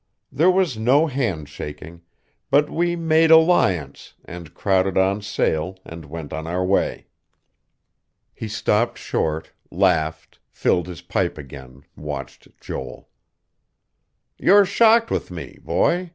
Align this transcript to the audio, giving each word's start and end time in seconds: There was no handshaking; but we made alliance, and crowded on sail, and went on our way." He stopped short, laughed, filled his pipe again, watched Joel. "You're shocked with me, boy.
There 0.31 0.49
was 0.49 0.79
no 0.79 1.05
handshaking; 1.05 2.01
but 2.49 2.71
we 2.71 2.95
made 2.95 3.29
alliance, 3.29 4.15
and 4.25 4.51
crowded 4.55 4.97
on 4.97 5.21
sail, 5.21 5.77
and 5.85 6.05
went 6.05 6.33
on 6.33 6.47
our 6.47 6.65
way." 6.65 7.05
He 8.33 8.47
stopped 8.47 8.97
short, 8.97 9.51
laughed, 9.69 10.39
filled 10.49 10.87
his 10.87 11.03
pipe 11.03 11.37
again, 11.37 11.83
watched 11.95 12.47
Joel. 12.59 13.09
"You're 14.39 14.65
shocked 14.65 15.11
with 15.11 15.29
me, 15.29 15.59
boy. 15.63 16.09